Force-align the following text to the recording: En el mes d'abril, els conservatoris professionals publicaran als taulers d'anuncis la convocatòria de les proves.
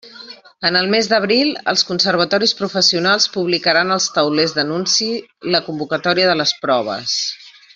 En 0.69 0.77
el 0.77 0.87
mes 0.93 1.09
d'abril, 1.09 1.51
els 1.73 1.83
conservatoris 1.89 2.53
professionals 2.61 3.29
publicaran 3.37 3.97
als 3.97 4.09
taulers 4.19 4.57
d'anuncis 4.59 5.31
la 5.57 5.65
convocatòria 5.69 6.33
de 6.33 6.39
les 6.41 6.57
proves. 6.67 7.19